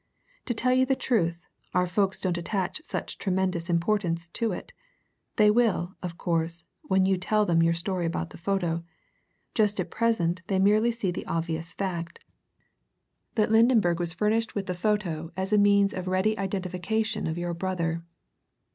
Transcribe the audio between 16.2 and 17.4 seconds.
identification of